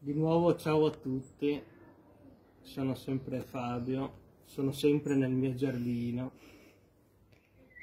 Di 0.00 0.14
nuovo 0.14 0.54
ciao 0.54 0.86
a 0.86 0.90
tutti, 0.92 1.60
sono 2.60 2.94
sempre 2.94 3.40
Fabio, 3.40 4.12
sono 4.44 4.70
sempre 4.70 5.16
nel 5.16 5.32
mio 5.32 5.56
giardino 5.56 6.30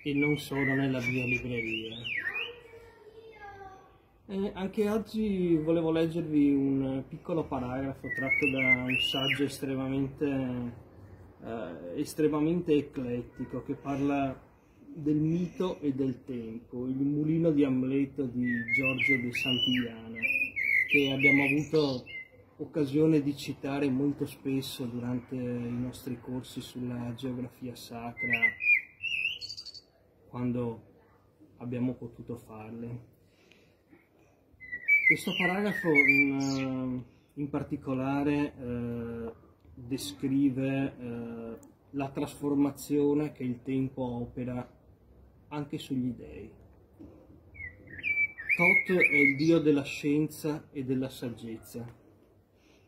e 0.02 0.14
non 0.14 0.38
sono 0.38 0.76
nella 0.76 1.02
mia 1.02 1.26
libreria. 1.26 1.98
E 4.28 4.52
anche 4.54 4.90
oggi 4.90 5.58
volevo 5.58 5.92
leggervi 5.92 6.54
un 6.54 7.04
piccolo 7.06 7.44
paragrafo 7.44 8.08
tratto 8.16 8.50
da 8.50 8.84
un 8.84 8.98
saggio 8.98 9.44
estremamente, 9.44 10.74
eh, 11.44 12.00
estremamente 12.00 12.76
eclettico 12.76 13.62
che 13.64 13.74
parla 13.74 14.42
del 14.80 15.18
mito 15.18 15.82
e 15.82 15.92
del 15.92 16.24
tempo, 16.24 16.88
il 16.88 16.96
mulino 16.96 17.52
di 17.52 17.66
Amleto 17.66 18.24
di 18.24 18.46
Giorgio 18.74 19.22
de 19.22 19.34
Santillana 19.34 20.35
che 20.96 21.12
abbiamo 21.12 21.44
avuto 21.44 22.06
occasione 22.56 23.22
di 23.22 23.36
citare 23.36 23.90
molto 23.90 24.26
spesso 24.26 24.86
durante 24.86 25.36
i 25.36 25.78
nostri 25.78 26.18
corsi 26.22 26.62
sulla 26.62 27.14
geografia 27.16 27.76
sacra 27.76 28.40
quando 30.30 30.84
abbiamo 31.58 31.96
potuto 31.96 32.38
farle. 32.38 33.00
Questo 35.06 35.34
paragrafo 35.38 35.90
in, 35.90 37.04
in 37.34 37.50
particolare 37.50 38.54
eh, 38.58 39.34
descrive 39.74 40.96
eh, 40.98 41.58
la 41.90 42.10
trasformazione 42.10 43.34
che 43.34 43.44
il 43.44 43.62
tempo 43.64 44.02
opera 44.02 44.66
anche 45.50 45.78
sugli 45.78 46.14
dei. 46.14 46.64
Tot 48.56 48.98
è 48.98 49.18
il 49.18 49.36
dio 49.36 49.60
della 49.60 49.84
scienza 49.84 50.70
e 50.72 50.86
della 50.86 51.10
saggezza. 51.10 51.86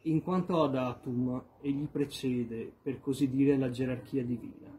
In 0.04 0.22
quanto 0.24 0.64
ad 0.64 0.78
Atum, 0.78 1.44
egli 1.62 1.88
precede, 1.88 2.72
per 2.82 3.02
così 3.02 3.30
dire, 3.30 3.58
la 3.58 3.70
gerarchia 3.70 4.24
divina. 4.24 4.74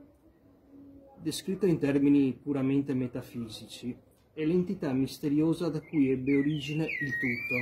Descritto 1.20 1.66
in 1.66 1.78
termini 1.78 2.32
puramente 2.32 2.94
metafisici, 2.94 3.94
è 4.32 4.42
l'entità 4.46 4.90
misteriosa 4.94 5.68
da 5.68 5.82
cui 5.82 6.10
ebbe 6.10 6.38
origine 6.38 6.84
il 6.84 7.10
tutto. 7.18 7.56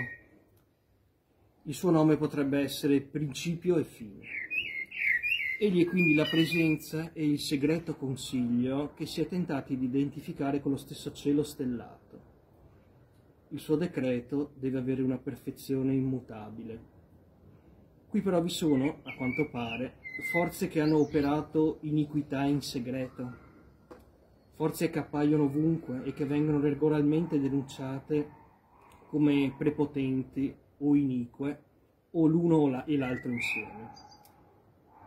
Il 1.65 1.75
suo 1.75 1.91
nome 1.91 2.17
potrebbe 2.17 2.61
essere 2.61 3.00
principio 3.00 3.77
e 3.78 3.83
fine. 3.83 4.25
Egli 5.59 5.84
è 5.84 5.89
quindi 5.89 6.15
la 6.15 6.27
presenza 6.27 7.12
e 7.12 7.28
il 7.28 7.41
segreto 7.41 7.97
consiglio 7.97 8.93
che 8.95 9.05
si 9.05 9.20
è 9.20 9.27
tentati 9.27 9.77
di 9.77 9.87
identificare 9.87 10.61
con 10.61 10.70
lo 10.70 10.77
stesso 10.77 11.12
cielo 11.12 11.43
stellato 11.43 12.06
il 13.57 13.62
suo 13.62 13.77
decreto 13.77 14.53
deve 14.57 14.77
avere 14.77 15.01
una 15.01 15.17
perfezione 15.17 15.95
immutabile. 15.95 16.79
Qui 18.07 18.21
però 18.21 18.43
vi 18.43 18.51
sono, 18.51 18.99
a 19.03 19.15
quanto 19.17 19.49
pare, 19.49 19.95
forze 20.31 20.69
che 20.69 20.83
hanno 20.83 20.99
operato 20.99 21.79
iniquità 21.81 22.43
in 22.45 22.61
segreto, 22.61 23.34
forze 24.57 24.91
che 24.91 24.99
appaiono 24.99 25.45
ovunque 25.45 26.05
e 26.05 26.12
che 26.12 26.27
vengono 26.27 26.61
regolarmente 26.61 27.41
denunciate 27.41 28.29
come 29.09 29.55
prepotenti 29.57 30.55
o 30.77 30.95
inique, 30.95 31.62
o 32.11 32.27
l'uno 32.27 32.84
e 32.84 32.99
l'altro 32.99 33.31
insieme. 33.31 33.91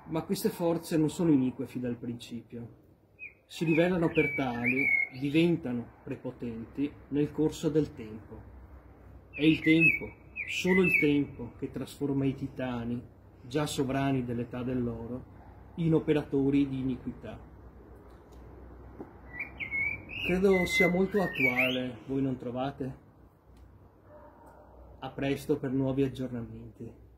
Ma 0.07 0.23
queste 0.23 0.49
forze 0.49 0.97
non 0.97 1.11
sono 1.11 1.31
inique 1.31 1.67
fin 1.67 1.81
dal 1.81 1.97
principio, 1.97 2.67
si 3.49 3.65
rivelano 3.65 4.09
per 4.09 4.35
tali, 4.35 4.85
diventano 5.19 5.83
prepotenti 6.03 6.89
nel 7.07 7.31
corso 7.31 7.67
del 7.67 7.95
tempo. 7.95 8.39
È 9.31 9.41
il 9.41 9.59
tempo, 9.59 10.07
solo 10.47 10.83
il 10.83 10.99
tempo, 10.99 11.53
che 11.57 11.71
trasforma 11.71 12.25
i 12.25 12.35
titani, 12.35 13.01
già 13.41 13.65
sovrani 13.65 14.23
dell'età 14.23 14.61
dell'oro, 14.61 15.37
in 15.75 15.95
operatori 15.95 16.69
di 16.69 16.79
iniquità. 16.79 17.39
Credo 20.27 20.65
sia 20.67 20.87
molto 20.87 21.19
attuale, 21.19 21.97
voi 22.05 22.21
non 22.21 22.37
trovate? 22.37 22.95
A 24.99 25.09
presto 25.09 25.57
per 25.57 25.71
nuovi 25.71 26.03
aggiornamenti. 26.03 27.08